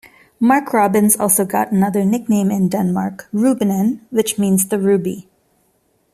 Mark 0.39 0.73
Robins 0.73 1.15
also 1.15 1.45
got 1.45 1.71
another 1.71 2.03
nickname 2.03 2.49
in 2.49 2.69
Denmark 2.69 3.27
"Rubinen" 3.31 3.99
which 4.09 4.39
means 4.39 4.67
the 4.67 4.79
ruby. 4.79 5.29